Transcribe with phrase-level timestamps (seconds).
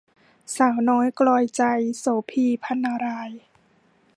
[0.55, 1.63] สาวน้อยกลอยใจ-
[1.99, 3.31] โสภี พรรณราย